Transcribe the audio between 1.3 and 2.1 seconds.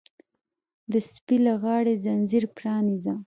له غاړې